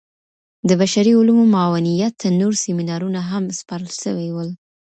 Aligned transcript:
د 0.69 0.71
بشري 0.81 1.13
علومو 1.19 1.43
معاونيت 1.53 2.13
ته 2.21 2.27
نور 2.41 2.53
سيمينارونه 2.63 3.19
هم 3.29 3.43
سپارل 3.59 3.89
سوي 4.03 4.29
ول. 4.31 4.49